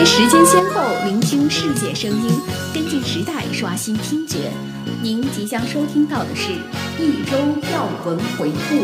[0.00, 2.40] 约时间先后，聆听世界声音，
[2.72, 4.50] 跟进时代，刷新听觉。
[5.02, 6.52] 您即将收听到的是
[6.98, 7.36] 一周
[7.70, 8.82] 要闻回顾。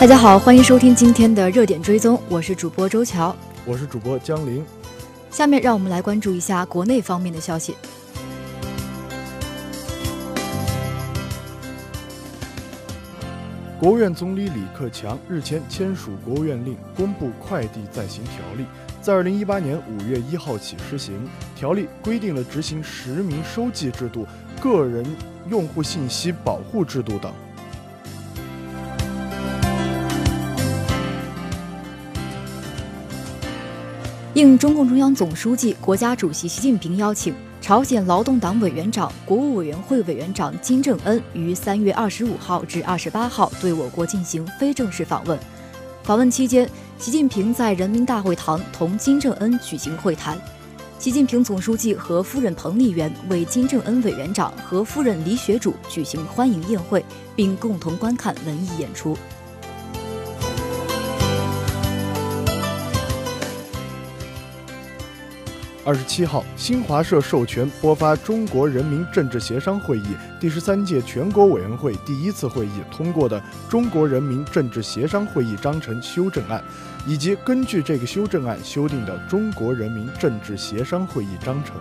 [0.00, 3.32] 大家好，欢迎收听今天的热点追踪，我是主播周乔，
[3.64, 4.77] 我是主播江林。
[5.30, 7.76] 下面让我们来关注一下国内方面的消息。
[13.78, 18.64] 国务院总理李克强日前签署国务院令，公布《快递暂行条例》，
[19.00, 21.28] 在二零一八年五月一号起施行。
[21.54, 24.26] 条例规定了执行实名收寄制度、
[24.60, 25.06] 个人
[25.48, 27.32] 用户信息保护制度等。
[34.34, 45.38] 应中共中央总书记、国家主席习近平邀请，朝鲜劳动党委员长、国务委员会委员长金正恩于三月二十五号至二十八号对我国进行非正式访问。
[46.02, 50.38] 访问期间，习近平在人民大会堂同金正恩举行会谈。
[50.98, 57.02] 习近平总书记和夫人彭丽媛为金正恩委员长和夫人李雪主举行欢迎宴会，
[57.34, 59.16] 并共同观看文艺演出。
[65.88, 70.04] 二十七号，新华社授权播发中国人民政治协商会议
[70.38, 76.62] 第十三届全国委员会第一次会议通过的《中国人民政治协商会议章程修正案》，
[77.10, 81.74] 以及根据这个修正案修订的《中国人民政治协商会议章程》。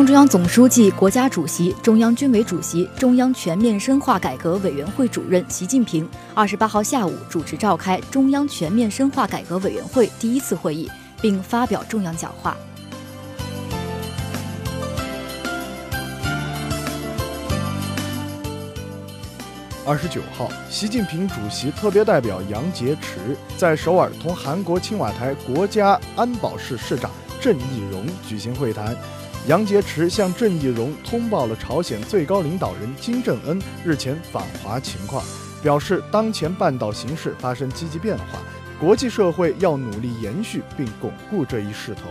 [0.00, 12.56] 共中央总书记、国家主席、中央军委主席、中央全面深化改革委员会主任习近平，二十八号下午主持召开中央全面深化改革委员会第一次会议，并发表重要讲话。
[19.84, 28.96] 二十九号，习近平主席特别代表杨洁篪在首尔同韩国青瓦台国家安保室室长郑义荣举行会谈。
[29.46, 35.24] 杨洁篪向郑义溶通报了朝鲜最高领导人金正恩日前访华情况，
[35.62, 38.24] 表示当前半岛形势发生积极变化，
[38.78, 42.10] 国际社会要努力延续并巩固这一势头。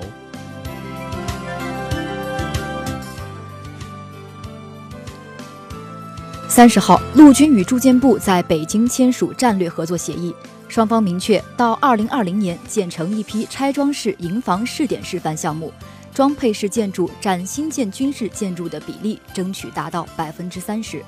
[6.48, 10.36] 三十号，陆军与住建部在北京签署战略合作协议，
[10.68, 15.72] 双方明确到二零二零年建成一批拆装式营房试点示范项目。
[16.20, 21.02] 装配式建筑占新建军事建筑的比例争取达到百分之三十。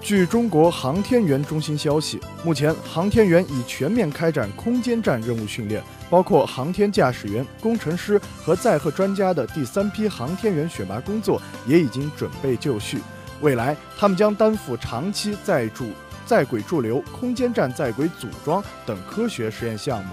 [0.00, 5.80] 据中国航天员中心消息，目前航天员已全面开展空间站任务训练，
[6.10, 12.98] 包括航天驾驶员、工程师和载荷专家的第三批航天员选拔工作也已经准备就绪。
[13.40, 15.92] 未来，他们将担负长期在驻。
[16.28, 20.10] 在轨驻留、空间站在轨组装等科学实验项目。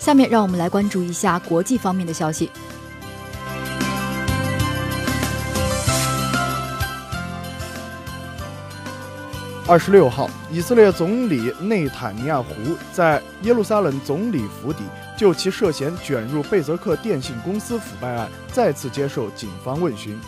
[0.00, 2.50] 下面让我们来关注一下国际方面的消息。
[9.68, 12.52] 二十六号，以色列总理内塔尼亚胡
[12.92, 14.82] 在耶路撒冷总理府邸。
[15.16, 20.18] 就其涉嫌卷入贝泽克电信公司腐败案，再次接受警方问询。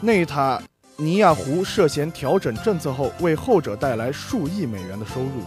[0.00, 0.60] 内塔
[0.96, 5.42] 尼亚胡涉嫌调整政策后，为后者带来数亿美元的收入。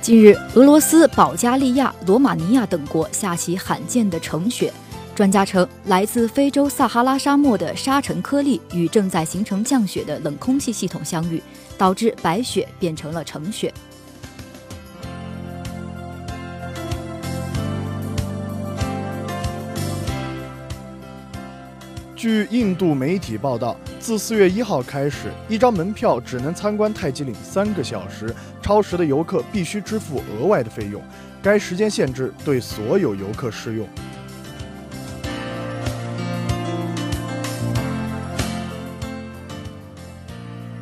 [0.00, 4.72] 近日，俄罗斯、保加利亚、罗马尼亚等国下起罕见的橙雪。
[5.14, 11.42] 专家称，来自非洲撒哈拉沙漠的沙尘颗粒与正在形成降雪的冷空气系统相遇。
[11.80, 13.72] 导致白雪变成了橙雪。
[22.14, 31.00] 据印度媒体报道，自四月一号开始，一张门票只能参观泰姬陵三个小时，超时的游客必须支付额外的费用。
[31.42, 33.88] 该时间限制对所有游客适用。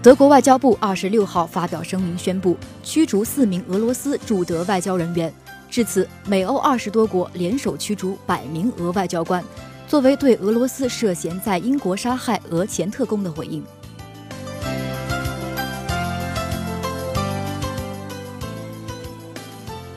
[0.09, 5.31] 德国外交部二十六号发表声明宣布驱逐四名俄罗斯驻德外交人员。
[5.69, 9.45] 至此美欧二十多国联手驱逐百名俄外交官
[9.87, 13.63] 作为对俄罗斯涉嫌在英国杀害俄前特工的回应。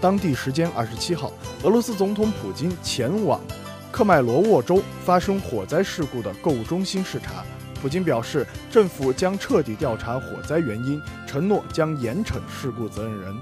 [0.01, 1.31] 当地时间二十七号
[1.63, 3.39] 俄罗斯总统普京前往
[3.93, 7.45] 克迈罗沃州发生火灾事故的购物中心视察。
[7.81, 13.35] 普京表示，政府将彻底调查火灾原因，承诺将严惩事故责任人。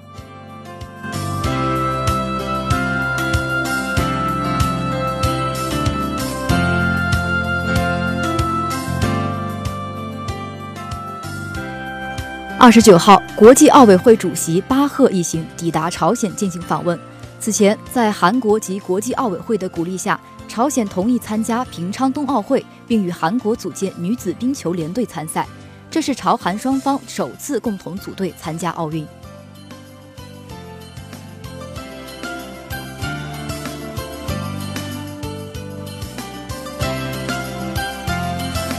[12.57, 16.97] 二十九号，国际奥委会主席巴赫一行抵达朝鲜进行访问。
[17.41, 20.17] 此前，在韩国及国际奥委会的鼓励下。
[20.49, 25.47] 朝鲜同意参加平昌冬奥会，并与韩国组建女子冰球联队参赛，
[25.91, 29.07] 这是朝韩双方首次共同组队参加奥运。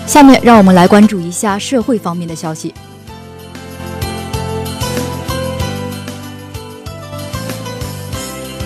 [0.06, 2.74] 下面让我们来关注一下社会方面的消息。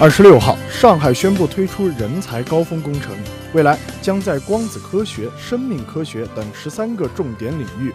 [0.01, 3.17] 二十六号，上海宣布推出人才高峰工程，
[3.55, 7.91] 未来将在光子科学、生命科学等十三个重点领域，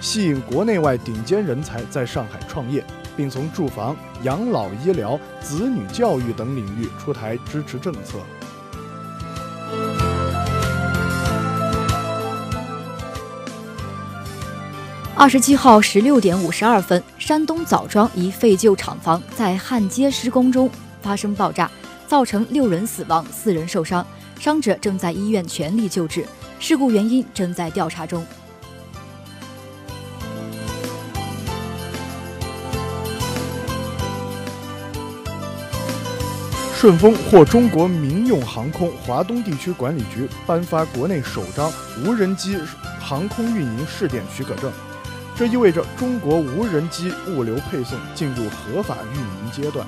[0.00, 2.84] 吸引国内外顶尖人才在上海创业，
[3.16, 8.18] 并从住房、养老、医疗、子女教育等领域出台支持政策。
[15.14, 20.68] 二十七号十六点五十二分，山东枣庄一废旧厂房在焊接施工中。
[21.00, 21.68] 发生爆炸，
[22.12, 24.06] 造成六人死亡、四人受伤，
[24.38, 26.26] 伤者正在医院全力救治，
[26.60, 28.22] 事故原因正在调查中。
[36.76, 41.72] 顺丰获中国民用航空华东地区管理局颁发国内首张
[42.04, 42.58] 无人机
[43.00, 44.70] 航空运营试点许可证，
[45.34, 49.86] 这意味着中国无人机物流配送进入合法运营阶段。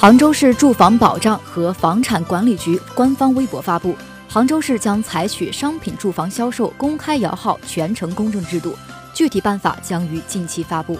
[0.00, 3.94] 杭州市住房保障和房产管理局官方微博发布，
[4.30, 8.74] 杭州市将采取商品住房销售公开摇号全程公证制度，
[9.12, 10.98] 具体办法将于近期发布。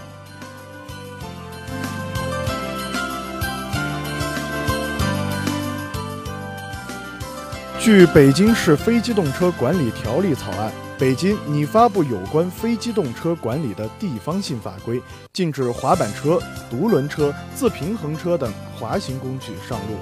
[7.82, 10.70] 据北京市非机动车管理条例草案。
[10.98, 15.00] 北京拟发布有关非机动车管理的地方性法规，
[15.32, 16.38] 禁止滑板车、
[16.68, 19.96] 独轮车、自平衡车等滑行工具上路。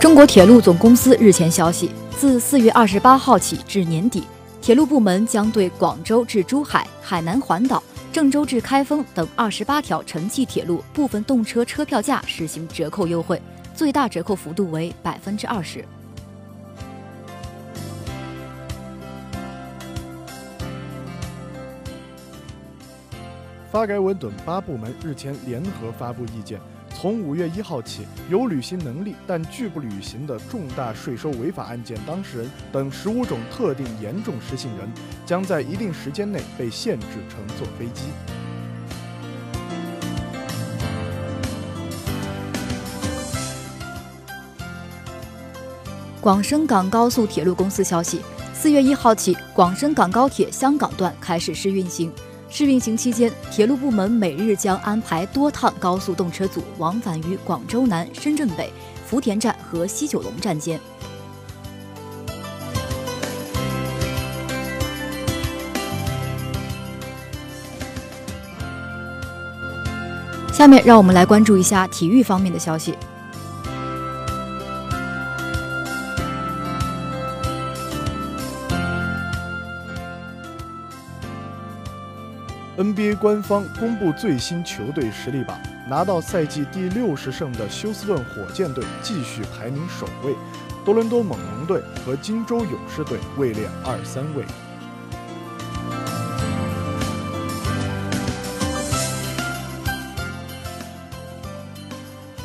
[0.00, 4.24] 中国铁路总公司日前消息，自四月二十八号起至年底，
[4.60, 7.80] 铁路部门将对广州至珠海、海南环岛。
[8.12, 13.40] 郑州至开封等二十八条城际铁路部分动车车票价实行折扣优惠，
[13.74, 15.82] 最大折扣幅度为百分之二十。
[23.70, 26.60] 发改委等八部门日前联合发布意见。
[27.02, 34.88] 从五月一号起，有履行能力但拒不履行的重大税收违法案件当事人等十五种特定严重失信人，
[35.26, 38.02] 将在一定时间内被限制乘坐飞机。
[46.20, 48.20] 广深港高速铁路公司消息，
[48.54, 52.12] 四月一号起，广深港高铁香港段开始试运行。
[52.54, 58.70] 试运行期间，铁路部门每日将安排多趟高速动车组往返于广州南、深圳北、
[59.06, 60.78] 福田站和西九龙站间。
[70.52, 72.94] 下面让我们来关注一下体育方面的消息。
[82.82, 85.56] NBA 官方公布最新球队实力榜，
[85.88, 90.34] 拿到赛季第六十胜的休斯顿火箭队继续排名首位，
[90.84, 94.44] 多伦多猛龙队和金州勇士队位列二三位。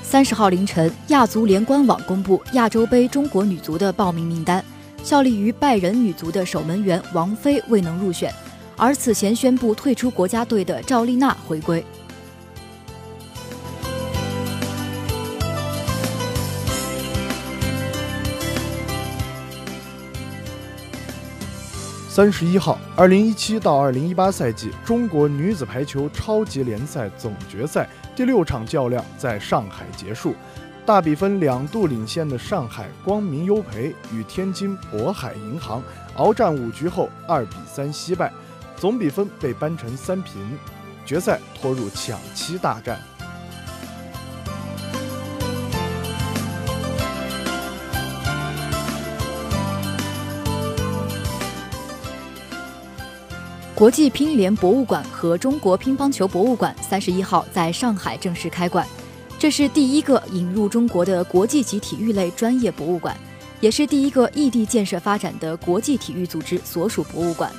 [0.03, 4.63] 三十号凌晨，亚足联官网公布亚洲杯中国女足的报名名单，
[5.03, 8.32] 效力于拜仁女足的守门员王菲未能入选。
[8.79, 11.84] 而此前宣布退出国家队的赵丽娜回归。
[22.07, 30.36] 三十一号，二零一七到二零一八赛季中国女子排球超级联赛总决赛第六场较量在上海结束，
[30.86, 35.81] 大比分两度领先的上海光明优培与天津渤海银行
[36.15, 38.34] 鏖战五局后二比三惜败，
[38.77, 40.34] 总比分被扳成三平，
[41.03, 43.00] 决赛拖入抢七大战。
[53.74, 58.88] 国际乒联博物馆和中国乒乓球博物馆三十一号在上海正式开馆，
[59.38, 63.15] 这是第一个引入中国的国际级体育类专业博物馆，
[63.60, 67.51] 也是第一个异地建设发展的国际体育组织所属博物馆。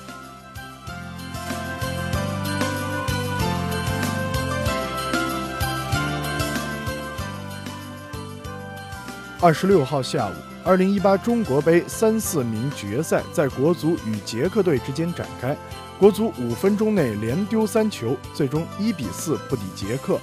[9.41, 10.33] 二十六号下午，
[10.65, 15.57] 二零一八中国杯三四名决赛在国足与捷克队之间展开。
[15.97, 20.19] 国足五分钟内连丢三球，最终一比四不敌捷克，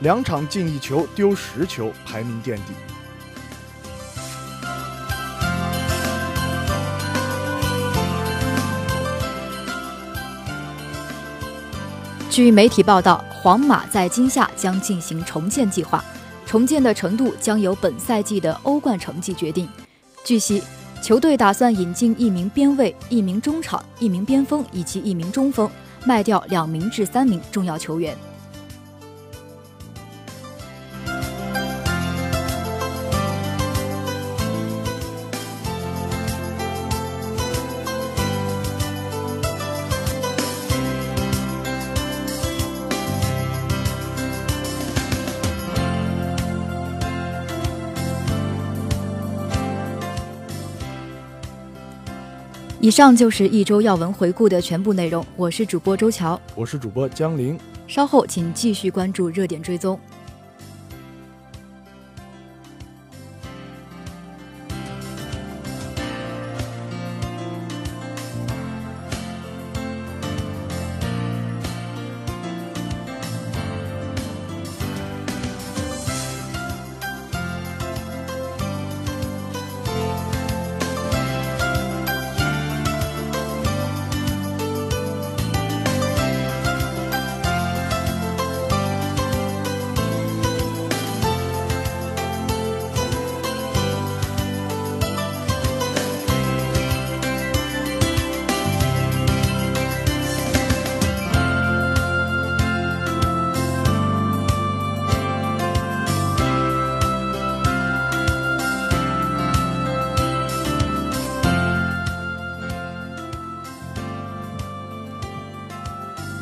[0.00, 2.72] 两场进一球丢十球，排名垫底。
[12.28, 16.04] 据媒体报道，皇马在今夏将进行重建计划，
[16.46, 19.68] 重建的程度将由本赛季的欧冠成绩决定。
[20.24, 20.62] 据悉。
[21.02, 25.70] 球队打算引进一名边卫、一名中场、一名边锋以及一名中锋，
[26.04, 28.16] 卖掉两名至三名重要球员。
[52.86, 55.26] 以上就是一周要闻回顾的全部内容。
[55.34, 57.58] 我是主播周乔，我是主播江林。
[57.88, 59.98] 稍后请继续关注热点追踪。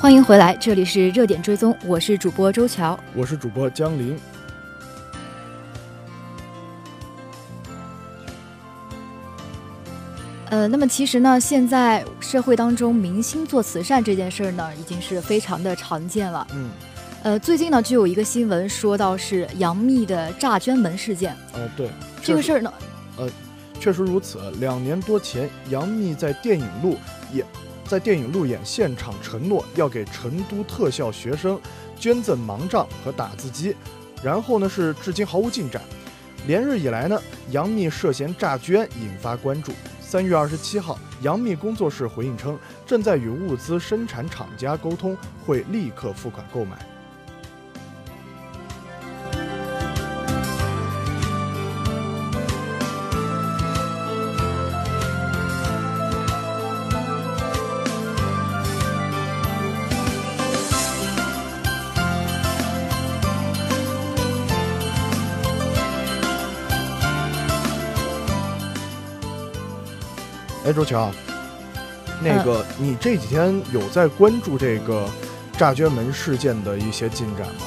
[0.05, 4.15] 欢迎回来，这里是热点追踪，我是主播周乔，我是主播江林。
[10.51, 16.47] 呃，那么其实呢，现在社会当中明星做慈善这件事儿呢，已经是非常的常见了。
[16.53, 16.69] 嗯。
[17.23, 21.35] 呃，最近呢，就有一个新闻说到是杨幂的诈捐门事件。
[21.55, 21.89] 呃，对。
[22.23, 22.71] 这个事儿呢，
[23.17, 23.27] 呃，
[23.81, 24.39] 确实如此。
[24.61, 26.99] 两年多前，杨幂在电影路
[27.33, 27.43] 也。
[27.95, 31.61] 在电影路演现场承诺要给成都特校学生
[31.97, 33.77] 捐赠盲杖和打字机，
[34.21, 35.81] 然后呢是至今毫无进展。
[36.49, 37.23] 连日以来呢，
[37.53, 39.71] 杨幂涉嫌诈捐引发关注。
[40.01, 46.77] 三月二十七号，杨幂工作室回应称，正在与物资生产厂家沟通，会立刻付款购买。
[70.65, 71.13] 哎，周乔，
[72.23, 75.07] 那个你这几天有在关注这个
[75.59, 77.67] 诈捐门事件的一些进展吗？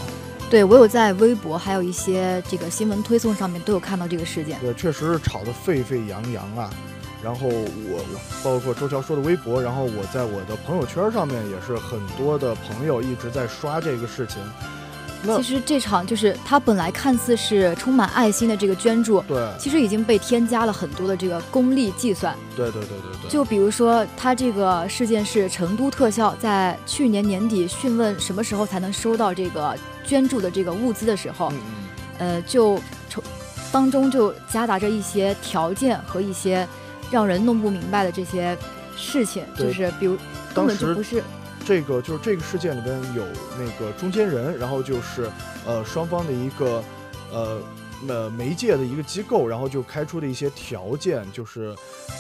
[0.49, 4.59] 对，我有在微博，还有一些这个新闻推送上面都有看到这个事件。
[4.61, 6.71] 对，确实是吵得沸沸扬扬啊。
[7.23, 8.03] 然后我，
[8.43, 14.37] 包括周乔说的微博，然后我在我的朋友圈上面也是很多的朋友一直在刷这个事情。
[15.37, 22.35] 其实这场就是他本来看似是充满爱心的这个捐助，对，其实已经被添加了很多的这个功利计算。
[22.55, 23.29] 对对对对对。
[23.29, 31.51] 就比如说，他这个事件是成都特效在去年年底询问什么时候才能收到这个捐助的这个物资的时候，
[32.19, 32.79] 呃，就
[33.71, 36.65] 当中就夹杂着一些条件和一些
[37.11, 38.57] 让人弄不明白的这些
[38.95, 40.17] 事情，就是比如
[40.53, 41.23] 根本就不是
[41.67, 43.25] 这个就是这个事件里边有
[43.59, 45.29] 那个中间人，然后就是
[45.65, 46.81] 呃双方的一个
[47.29, 47.59] 呃
[48.07, 51.75] 呃媒介的一个机构，然后就开出的一些条件，就是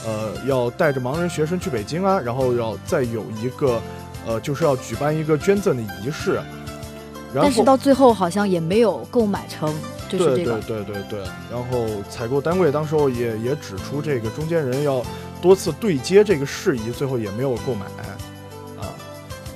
[0.05, 3.81] 呃要带着盲人学生去北京啊，然后要再有一个
[4.27, 6.33] 呃就是要举办一个捐赠的仪式，
[7.33, 9.73] 然后但是到最后好像也没有购买成，
[10.09, 10.59] 就是这个。
[10.59, 15.01] 对对对对对，然后采购单位当时候也也指出这个中间人要
[15.41, 18.16] 多次对接这个事宜，最后也没有购买啊。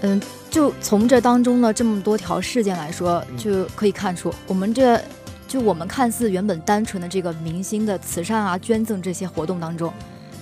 [0.01, 4.99] 嗯，就从这当中的这么多条事件来说，嗯就可以看出，我们这
[5.47, 9.93] 就我们看似原本单纯的这个明星的慈善啊、捐赠这些活动当中，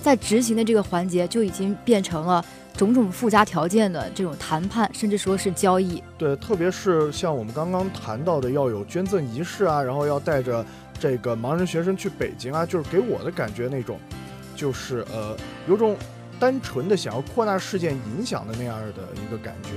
[0.01, 2.43] 在执行的这个环节就已经变成了
[2.77, 6.01] 种种附加条件的这种谈判，甚至说是交易。
[6.17, 10.65] 对，特别是像我们刚刚谈到的，要有捐赠仪式啊，然后要带着
[10.97, 13.99] 这个盲人学生去北京啊，就是给我的感觉那种，
[14.55, 15.35] 就是呃，
[15.67, 15.97] 有种
[16.39, 19.69] 单纯的想要扩大事件影响的那样的一个感觉。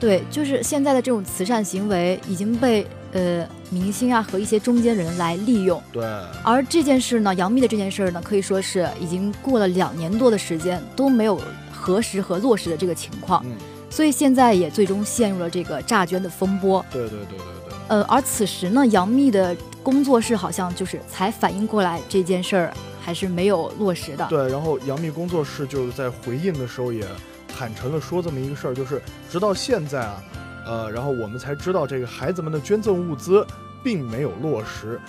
[0.00, 5.82] 对，就是现在的这种慈善行为已经被呃明星啊和一些中间人来利用。
[5.92, 6.04] 对，
[6.44, 11.40] 而这件事呢，杨幂的这件事呢，可以说是已经过了两年多的时间都没有
[11.72, 13.56] 核实和落实的这个情况，嗯，
[13.90, 16.84] 所以现在也最终陷入了这个诈捐的风波。
[16.92, 17.38] 对对对对
[17.68, 22.72] 对，呃，而此时呢，杨幂的工作室好像就是才反应过来这件事儿
[23.08, 24.26] 还是没有落实的。
[24.28, 27.02] 对，然后杨幂工作室就是在回应的时候也
[27.48, 29.00] 坦诚了说这么一个事儿，就是
[29.30, 30.22] 直到现在啊，
[30.66, 33.46] 呃，然后我们才知道这个孩子们的捐赠物资
[33.82, 35.00] 并没有落实。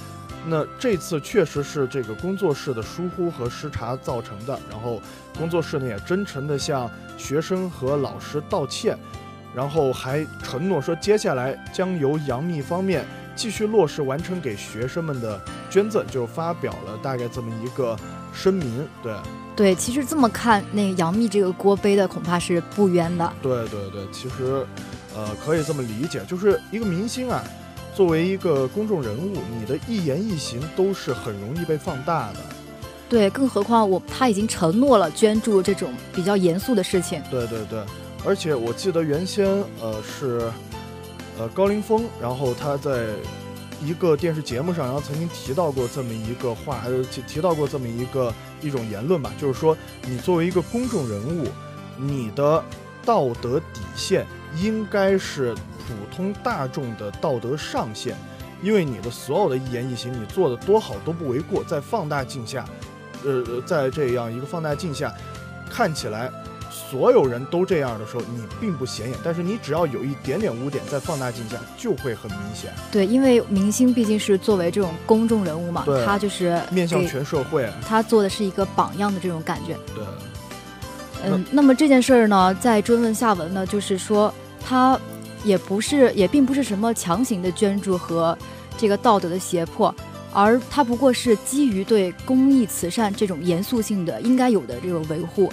[0.47, 5.01] 那这次确实是这个工作室的疏忽和失察造成的，然后
[5.37, 8.97] 工作室呢也真诚地向学生和老师道歉，
[9.53, 13.03] 然后还承诺说接下来将由杨幂方面
[13.35, 17.97] 继续落实完成给学生们的捐赠，就发表了大概这么一个
[18.33, 19.13] 声明，对。
[19.55, 23.33] 对，其实这么看，那个杨幂这个锅背的恐怕是不冤的。
[23.41, 24.65] 对对对，其实，
[25.13, 27.43] 呃，可以这么理解，就是一个明星啊，
[27.93, 32.39] 作为一个公众人物，你的一言一行都是很容易被放大的。
[33.09, 37.21] 对，更何况我他已经承诺了捐助这种比较严肃的事情。
[37.29, 37.83] 对对对，
[38.25, 39.45] 而且我记得原先
[39.81, 40.49] 呃是，
[41.39, 43.07] 呃高凌风，然后他在
[43.81, 51.47] 一个电视节目上，然后曾经提到过这么一个话，呃提提到过这么一个一种言论吧，就是说你作为一个公众人物，
[51.97, 52.61] 你的
[53.05, 58.17] 道德底线应该是普通大众的道德上限，
[58.61, 62.65] 因为你的所有的一言一行，你做的多好都不为过，在放大镜下，
[63.23, 65.13] 呃在这样一个放大镜下，
[65.71, 66.29] 看起来
[66.69, 77.69] 所有人都这样的时候，你并不显眼，但是你只要有一点点污点，在放大镜下就会很明显，对，因为明星毕竟是作为这种公众人物嘛，他就是面向全社会。
[77.85, 79.75] 他做的是一个榜样的这种感觉。
[79.95, 80.03] 对，
[81.25, 84.99] 嗯，那么这件事儿呢，在追问下文呢，就是说他
[85.43, 88.37] 也不是，也并不是什么强行的捐助和
[88.77, 89.93] 这个道德的胁迫，
[90.31, 95.51] 而他不过是基于对公益慈善这种严肃性的应该有的这个维护。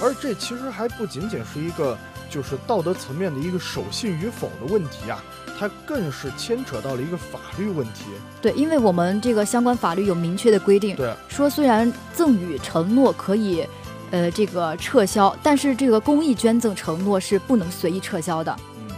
[0.00, 1.96] 而这其实还不仅仅是一个
[2.28, 5.22] 就是道德层面的一个守信与否的问题啊，
[5.58, 8.04] 它更是牵扯到了一个法律问题。
[8.42, 13.66] 对，因为我们这个相关法律有明确的规定，对，说虽然赠与承诺可以，
[14.10, 18.54] 呃，这个撤销，但是这个公益捐赠承诺是不能随意撤销的。
[18.76, 18.94] 嗯，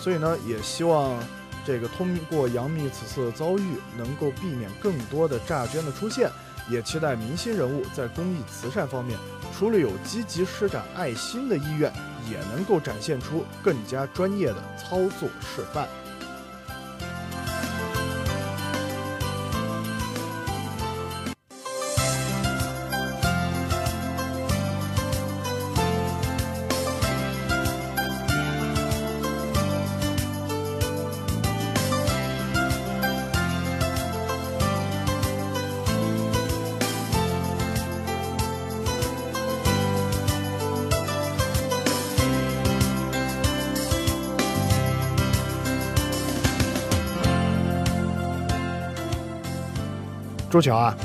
[0.00, 1.18] 所以呢，也希望
[1.64, 6.30] 这个通过杨幂此次的遭遇，能够避免更多的诈捐的出现，
[6.68, 9.18] 也期待明星人物在公益慈善方面，
[9.56, 11.92] 除了有积极施展爱心的意愿，
[12.30, 15.88] 也能够展现出更加专业的操作示范。
[50.56, 50.96] 周乔啊，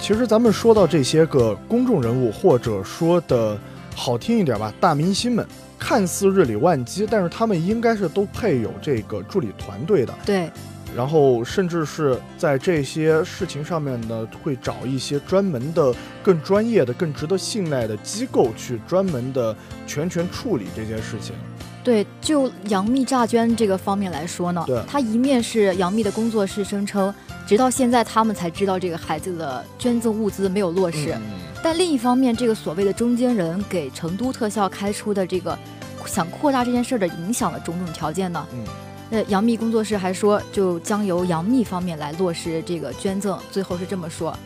[0.00, 3.54] 其实咱们说到这些个公众人物，或者说的
[3.94, 5.46] 好听一点吧，大明星们，
[5.78, 10.14] 看似日理万机，但是他们应该是都配有这个助理团队的。
[10.24, 10.50] 对，
[10.96, 19.54] 然后甚至是在这些事情上面呢，会找一些专门的、更专业的、更值得信赖的机构去专门的
[19.86, 21.34] 全权处理这件事情。
[21.82, 27.14] 对，就杨幂诈捐这个方面来说呢对，他一面是杨幂的工作室声称，
[27.46, 31.22] 直到现在他们才知道这个孩子的捐赠物资没有落实，嗯
[31.62, 35.58] 但另一方面，这个所谓的中间人给成都特效开出的这个
[36.06, 38.46] 想扩大这件事儿的影响的种种条件呢？
[38.52, 38.64] 嗯，
[39.10, 44.36] 那杨幂工作室还说，就将由杨幂方面来落实这个捐赠，最后是这么说。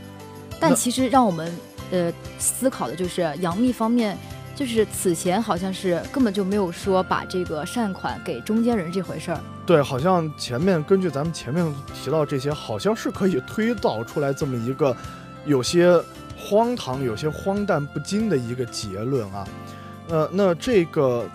[0.61, 1.53] 但其实让我们
[1.91, 4.17] 呃思考的就是杨幂方面。
[4.57, 9.41] 就是此前好像是根本就没有说把这个善款给中间人这回事儿。
[9.69, 14.97] 对，好像前面根据咱们前面提到这些，好像是可以推导出来这么一个
[15.45, 16.03] 有些
[16.39, 19.47] 荒唐、有些荒诞不经的一个结论啊。
[20.09, 21.27] 呃，那这个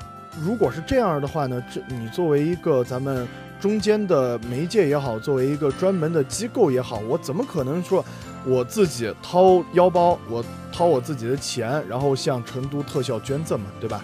[0.43, 3.27] 如果是这样的话呢，这你作为一个咱们
[3.61, 8.03] 中间的媒介也好，作为一个专门的机构也好，我怎么可能说？
[8.47, 14.03] 我自己掏腰包，我掏我自己的钱，然后向成都特效捐赠嘛，对吧？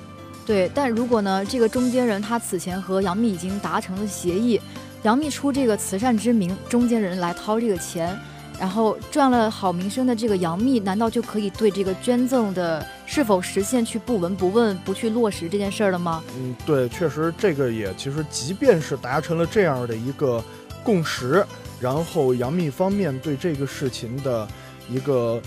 [0.49, 4.59] 对，但如果呢，这个中间人他此前和杨幂已经达成了协议，
[5.03, 8.17] 杨幂出这个慈善之名，中间人来掏这个钱，
[8.59, 16.23] 然后赚了好名声的这个杨幂，难道就可以对这个捐赠的是否实现去不闻不问，不去落实这件事儿了吗？
[16.35, 20.43] 嗯，对，确实这个也其实，即便是达成了这样的一个
[20.83, 21.45] 共识。
[21.79, 24.47] 然后杨幂方面对这个事情的
[24.89, 25.39] 一个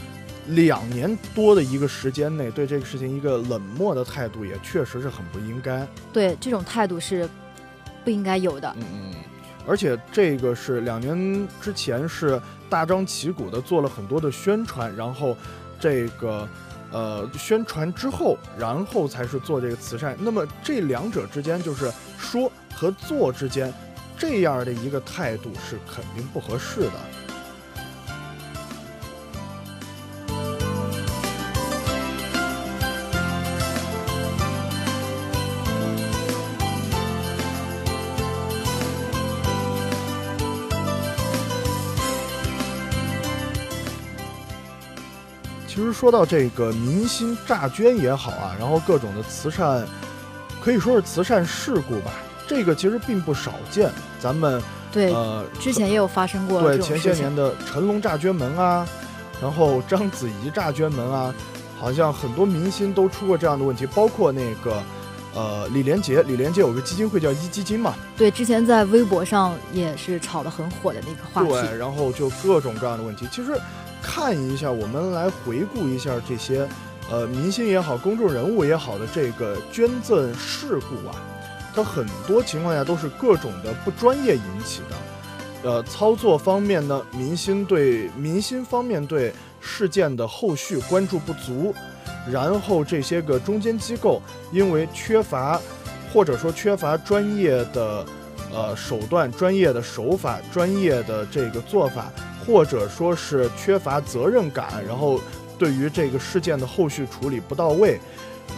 [0.48, 5.87] 两年多的一个时间内，对这个事情一个冷漠的态度，也确实是很不应该。
[6.12, 7.28] 对，这种态度是
[8.05, 8.74] 不应该有的。
[8.76, 9.14] 嗯嗯，
[9.66, 15.37] 而且这个是两年之前是大张旗鼓的做了很多的宣传，然后
[15.78, 16.48] 这个
[16.90, 20.16] 呃宣传之后，然后才是做这个慈善。
[20.20, 23.72] 那么这两者之间，就是说和做之间。
[24.18, 26.92] 这样的一个态度是肯定不合适的。
[46.03, 49.87] 说到这个明星诈捐也好啊，然后各种的慈善，
[50.61, 52.11] 可以说是慈善事故吧。
[52.45, 53.88] 这个其实并不少见，
[54.19, 54.61] 咱们
[54.91, 58.85] 对呃之前也有发生过对前些年的成龙诈捐门啊，
[59.41, 61.33] 然后章子怡诈捐门啊，
[61.79, 64.83] 好像很多明星都出过这样的问题，包括那个
[65.37, 73.57] 呃李连杰，李连杰有个基金会叫一基金嘛，对，之前在微博上也是炒得很火的那个话题，对，然后就各种各样的问题，其实
[74.03, 76.69] 看一下，我们来回顾一下这些
[77.11, 81.15] 呃明星也好，公众人物也好的这个捐赠事故啊。
[81.75, 91.75] 它很多情况下都是各种的不专业引起的，呃，操作方面呢，明星对明星方面对事件的后续关注不足，
[92.31, 94.21] 然后这些个中间机构
[94.53, 95.59] 因为缺乏
[96.12, 98.05] 或者说缺乏专业的
[98.53, 102.12] 呃手段、专业的手法、专业的这个做法，
[102.46, 105.20] 或者说是缺乏责任感，然后
[105.59, 107.98] 对于这个事件的后续处理不到位。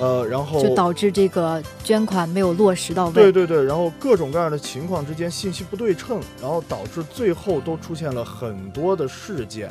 [0.01, 3.13] 呃，然后就导致这个捐款没有落实到位。
[3.13, 9.71] 对对对，然后各种各样的情况之间信息不对称，然后导致最后都出现了很多的事件。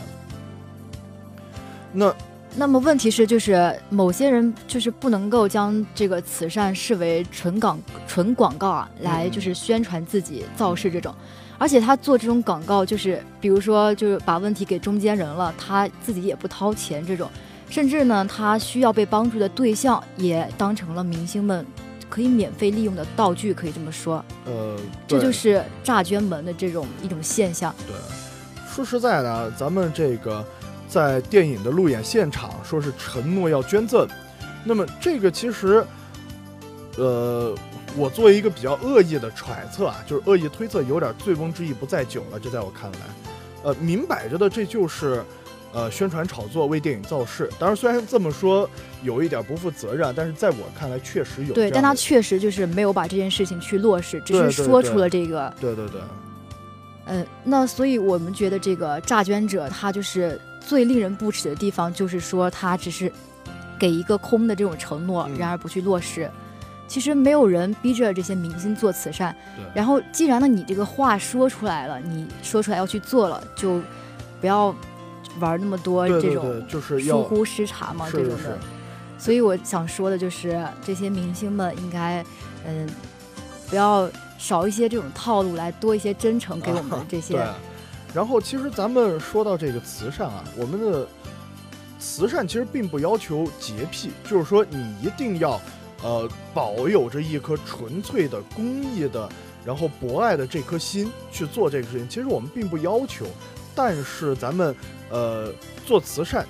[1.92, 2.14] 那
[2.56, 11.14] 那么问题是，就是某些人就是不能够将这个慈善视为纯广纯广告啊，来就是宣传自己造势这种，
[11.58, 17.30] 而且他做这种广告，就是比如说就是把问题给中间人了，他自己也不掏钱这种。
[17.70, 21.66] 甚至呢，他需要被帮助的对象也当成了明星们
[22.08, 24.24] 可以免费利用的道具，可以这么说。
[24.46, 27.74] 呃，这就是诈捐门的这种一种现象。
[27.88, 27.96] 对，
[28.72, 30.46] 说实在的，咱们这个
[30.94, 34.08] 在电影的路演现场说是承诺要捐赠，
[34.64, 35.84] 那么这个其实，
[36.98, 37.56] 呃，
[37.98, 42.40] 我作为一个比较恶意的揣测啊，就是恶意推测，有点醉翁之意不在酒了。
[42.40, 43.00] 这在我看来，
[43.64, 45.24] 呃，明摆着的，这就是。
[45.76, 48.70] 呃，宣传炒作为电影造势，当然虽然这么说
[49.02, 51.52] 有一点不负责任，但是在我看来确实有。
[51.52, 55.52] 对，但他确实就是没有把这件事情去落实，只是说出了这个。
[55.60, 56.00] 对对对。
[57.06, 63.12] 嗯，那所以我们觉得这个诈捐者他就是最令人不齿的地方，就是说他只是
[63.78, 66.30] 给一个空的这种承诺，然而不去落实。
[66.88, 69.36] 其实没有人逼着这些明星做慈善，
[69.74, 73.82] 然后既然呢你这个话说出来了，你说出来要去做了，就
[74.40, 74.74] 不要。
[75.40, 78.60] 玩那么多这种就是疏忽失察嘛，这种的，
[79.18, 82.24] 所以我想说的就是这些明星们应该，
[82.68, 82.88] 嗯，
[83.68, 87.34] 不要少一些这种套路，来多一些真诚给我们这些。
[87.34, 87.44] 对。
[88.14, 91.08] 然后其实咱们说到这个慈善啊，我们的
[92.00, 95.60] 慈善其实并不要求洁癖，就是说你一定要
[96.04, 99.28] 呃保有着一颗纯粹的公益的，
[99.66, 102.08] 然后博爱的这颗心去做这个事情。
[102.08, 103.26] 其实我们并不要求。
[103.76, 104.76] 但是咱们，
[105.10, 105.52] 呃，
[105.84, 106.46] 做慈善，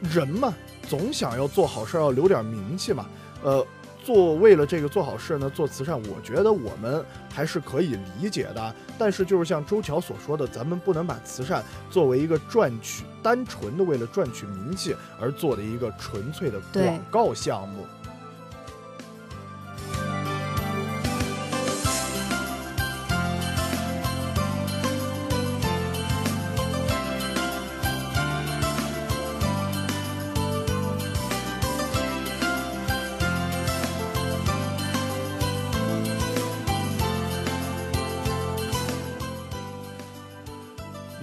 [0.00, 0.52] 人嘛，
[0.88, 3.06] 总想要做好事，要留点名气嘛。
[3.44, 3.64] 呃，
[4.04, 8.74] 做为了这个做好事呢，做慈善，我觉得我们还是可以理解的。
[8.98, 17.86] 但是就是像周桥所说的，咱们不能把慈善作为一个赚取单纯的为了赚取名气而做的一个纯粹的广告项目。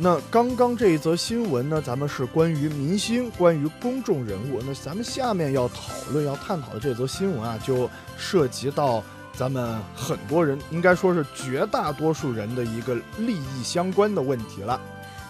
[0.01, 4.61] 那刚刚这一则新闻呢，咱们是关于明星、关于公众人物。
[4.65, 14.79] 那咱们下面要讨论、要探讨的这则新闻啊，就涉及到咱们很多人，应该说是绝大多数人的一个利益相关的问题了。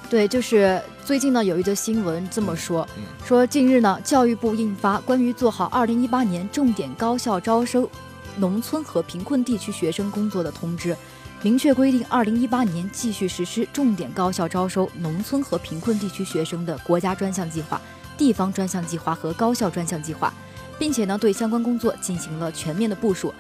[0.07, 2.87] 对，就是最近呢，有一则新闻这么说：
[3.25, 7.89] 说近日呢，教育部印发关于做好二零一八年重点高校招收
[8.37, 10.95] 农村和贫困地区学生工作的通知。
[11.41, 17.79] 明确规定，二零一八年继续实施重点高校招收农村和贫困地区学生的国家专项计划、
[18.17, 20.33] 地方专项计划和高校专项计划，
[20.77, 23.33] 并且呢，对相关工作进行了全面的部署。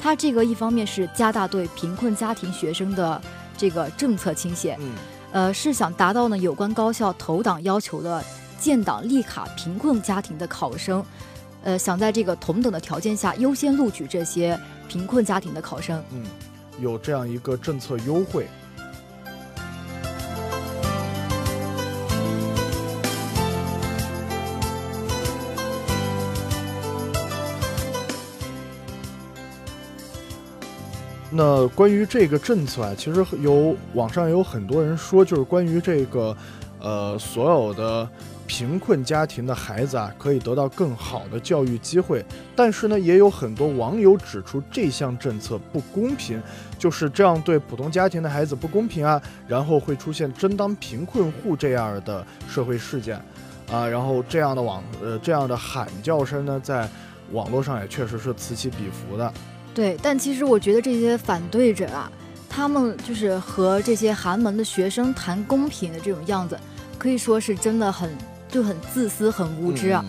[0.00, 3.20] 它这个一方面是加大对贫困家庭学生的
[3.58, 4.92] 这个政策倾斜，嗯，
[5.32, 8.24] 呃，是想达到呢有关高校投档要求的
[8.56, 11.04] 建档立卡贫困家庭的考生，
[11.64, 16.24] 呃，想在这个同等的条件下优先录取这些贫困家庭的考生，嗯。
[16.80, 18.46] 有这样一个政策优惠。
[31.30, 36.36] 那关于这个政策啊，其实有网上有很多人说，就是关于这个，
[36.80, 38.08] 呃，所有的。
[38.46, 42.24] 贫困家庭的孩子啊，可以得到更好的教育机会，
[42.54, 46.42] 但是呢，也有很多网友指出这项政策不公平，
[46.78, 53.16] 就是这样对普通家庭的孩子不公平啊，然后会出现争当贫困户这样的社会事件，
[53.70, 56.88] 啊，然后这样的网呃这样的喊叫声呢，在
[57.32, 59.32] 网络上也确实是此起彼伏的。
[59.72, 62.10] 对，但其实我觉得这些反对者啊，
[62.48, 66.58] 他们就是和这些寒门的学生谈公平的这种样子，
[66.98, 68.10] 可以说是真的很。
[68.52, 70.04] 就很自私、很无知啊！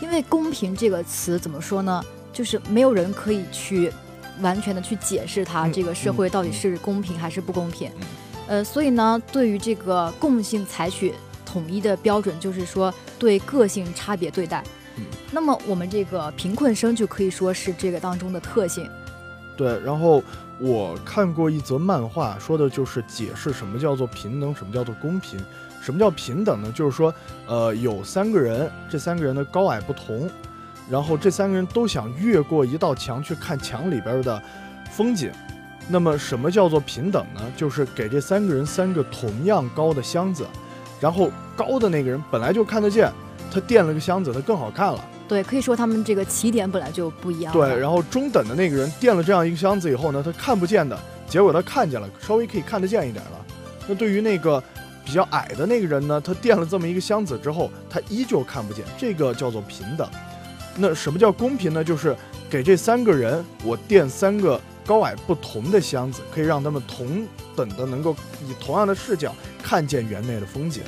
[0.00, 2.02] 因为“公平”这个词怎么说呢？
[2.32, 3.92] 就是没有人可以去
[4.40, 7.90] 完全的去解释它这个社会到底是公平还是不公平。
[8.48, 11.12] 呃，所以呢，对于这个共性采取
[11.44, 14.64] 统一的标准，就是说对个性差别对待。
[15.30, 18.88] 那么我们这个贫困生就可以说是这个当中的特性。
[19.56, 20.22] 对，然后
[20.58, 25.38] 我看过一则漫画，说的就是解释什么叫做平等，什么叫做公平。
[25.82, 26.70] 什么叫平等呢？
[26.72, 27.12] 就是说，
[27.48, 30.30] 呃，有三个人，这三个人的高矮不同，
[30.88, 34.40] 然后这三个人都想越过一道墙去看墙里边的
[34.92, 35.32] 风景。
[35.88, 37.40] 那么，什么叫做平等呢？
[37.56, 40.46] 就是给这三个人三个同样高的箱子，
[41.00, 43.10] 然后高的那个人本来就看得见，
[43.50, 45.04] 他垫了个箱子，他更好看了。
[45.26, 47.52] 对，可以说他们这个起点本来就不一样。
[47.52, 53.44] 对，然后中等的那个人垫了这样一个箱子以后呢，他看不见的结果他看见了，稍微可以看得见一点了。
[53.88, 54.62] 那对于那个。
[55.04, 60.08] 比较矮的那个人呢，他垫了这么一个箱子之后，他依旧看不见，这个叫做平等。
[60.76, 61.84] 那什么叫公平呢？
[61.84, 62.16] 就是
[62.48, 70.82] 给这三个人，我垫三个高矮不同的箱子，可以让他们同等的能够以同样的视角看见园内的风景。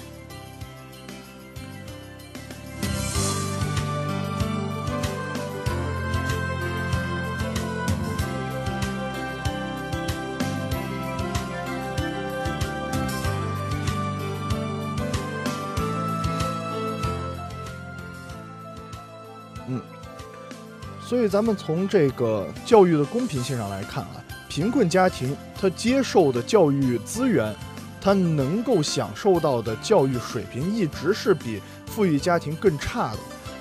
[21.14, 24.16] 所以，咱们从这个教育的公平性上来看啊，
[24.48, 27.55] 贫困家庭他接受的教育资源，
[28.00, 33.18] 他能够享受到的教育水平，一直是比富裕家庭更差的。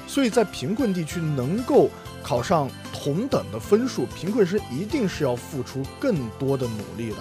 [0.08, 1.92] 所以在贫困地区能够
[2.24, 7.18] 考上同等的分数，贫困生一定是要付出更多的努力的。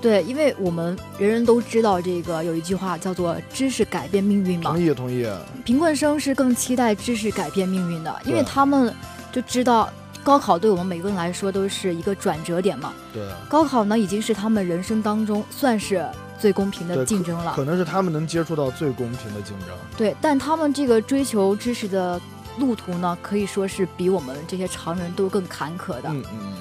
[0.00, 4.70] 对，因为我们人人都知道，这个有一句话叫做“知识改变命运”嘛。
[4.70, 5.26] 同意，同意。
[5.64, 8.94] 贫困生是更期待知识改变命运的，因为他们。
[9.32, 9.90] 就知道
[10.22, 12.92] 高考对我们每个人来说都是一个转折点嘛。
[13.12, 16.06] 对，高考呢已经是他们人生当中算是
[16.38, 19.68] 最公平的竞争了，可能是他们能接触到最公平的竞争。
[19.96, 22.20] 对，但他们这个追求知识的
[22.58, 26.08] 路途呢，可以说是比我们这些常人都更坎坷的。
[26.08, 26.54] 嗯嗯嗯。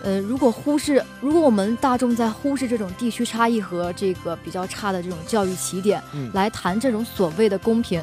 [0.00, 6.02] 呃，如果忽视，如果我们大众在忽视这种地区差异和这个比较差的这种教育起点，
[6.32, 8.02] 来谈这种所谓的公平。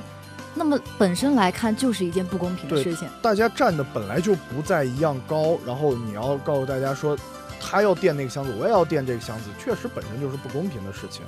[0.56, 3.08] 那么本身来看就是一件不公平的事情。
[3.22, 7.18] 大家站的本来就不在一样高，然后你要告诉大家说，
[7.60, 11.22] 他要垫那个箱子，我也要垫这个箱子，确实本身就是不公平的事情。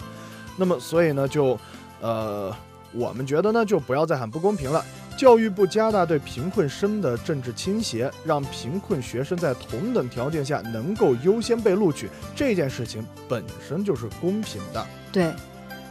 [0.55, 1.59] 那么所以呢，就，
[1.99, 2.55] 呃，
[2.93, 4.83] 我们觉得呢，就不要再喊不公平了。
[5.17, 14.85] 教育部加大对贫困生的政治倾斜，让贫困学生在同等条件下能够优先被录取，这件事情本身就是公平的。
[15.11, 15.33] 对，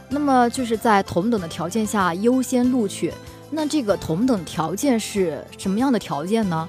[0.09, 3.13] 那么就是在同等的条件下优先录取，
[3.51, 6.67] 那这个同等条件是什么样的条件呢？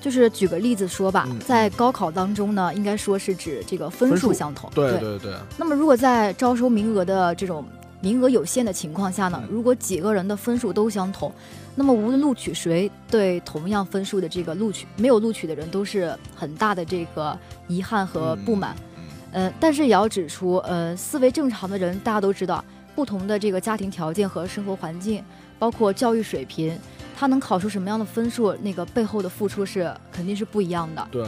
[0.00, 4.70] 就是举个例子说吧，在高考当中呢，应该说是指这个分数相同。
[4.74, 5.34] 对对对。
[5.56, 7.64] 那么如果在招收名额的这种
[8.02, 11.32] 名额有限的情况下呢，如果几个人的分数都相同。
[11.76, 18.76] 那么无论录取谁，对同样分数的这个录取没有录取的人都是很大的这个遗憾和不满。
[19.34, 25.22] 呃，但是也要指出，呃，思维正常的人大家都知道，不同的这个家庭条件和生活环境，
[25.58, 26.78] 包括教育水平，
[27.16, 31.08] 他能考出什么样的分数，那个背后的付出是肯定是不一样的。
[31.10, 31.26] 对，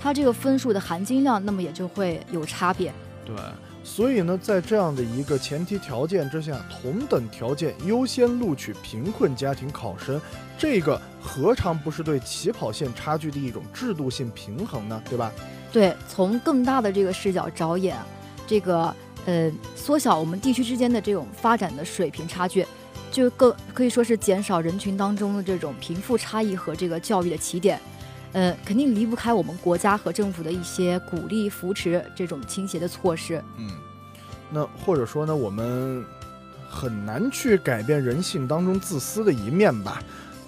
[0.00, 2.90] 他这个分数的含金量，那么也就会有差别。
[3.24, 3.36] 对。
[3.84, 10.20] 所以呢，在这样的一个前提条件之下，同等条件优先录取贫困家庭考生，
[10.56, 15.02] 这个何尝不是对起跑线差距的一种制度性平衡呢？
[15.10, 15.32] 对吧？
[15.72, 17.96] 对，从更大的这个视角着眼，
[18.46, 22.66] 这个呃，缩小我们地区之间的这种发展的水平差距，
[23.10, 27.80] 就更可以说是减少人群当中的这种贫富差异和这个教育的起点，
[28.32, 33.42] 呃，肯定离不开我们国家和政府的一些鼓励扶持这种倾斜的措施。
[33.56, 33.70] 嗯。
[34.50, 36.04] 那或者说呢，我们
[36.68, 40.02] 很难去改变人性当中自私的一面吧。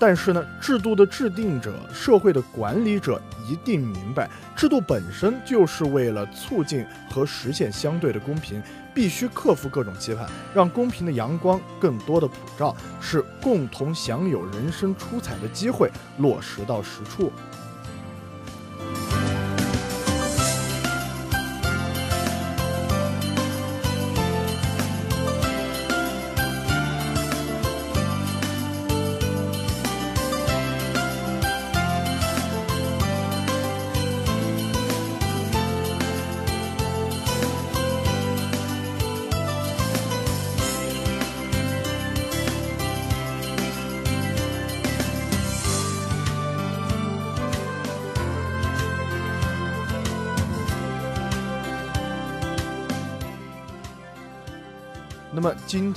[0.07, 8.63] 但是呢，制度的制定者、社会的管理者一定明白，制度本身就是为了促进和实现相对的公平，
[8.93, 17.33] 必须克服各种期盼，让公平的阳光更多的普照，是共同享有人生出彩的机会落实到实处。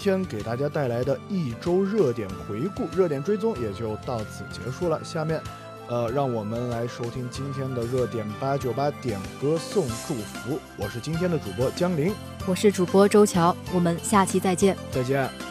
[0.07, 5.03] 天给大家带来的一周热点回顾、热点追踪也就到此结束了。
[5.03, 5.41] 下面，
[5.89, 10.57] 呃，让我们来收听今天的热点八九八点歌送祝福。
[10.77, 12.13] 我是今天的主播江林，
[12.45, 15.46] 我是主播周乔，我们下期再见，再见。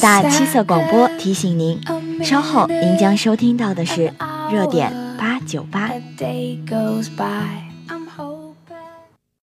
[0.00, 1.78] 大七色广播提醒您，
[2.24, 4.12] 稍后您将收听到的是
[4.50, 5.90] 热点八九八。